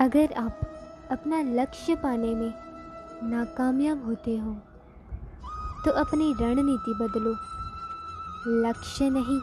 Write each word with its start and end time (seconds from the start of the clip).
अगर 0.00 0.32
आप 0.32 0.60
अपना 1.10 1.40
लक्ष्य 1.42 1.94
पाने 1.94 2.34
में 2.34 2.54
नाकामयाब 3.22 4.04
होते 4.04 4.36
हो 4.38 4.52
तो 5.84 5.90
अपनी 5.90 6.32
रणनीति 6.32 6.94
बदलो। 6.94 7.32
लक्ष्य 8.68 9.10
नहीं 9.10 9.40